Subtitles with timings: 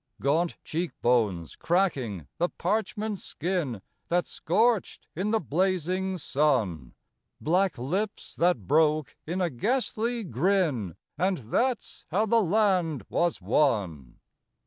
[0.19, 6.95] Gaunt cheek bones cracking the parchment skin That scorched in the blazing sun,
[7.39, 14.15] Black lips that broke in a ghastly grin And that's how the land was won!